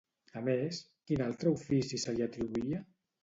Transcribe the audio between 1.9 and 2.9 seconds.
se li atribuïa?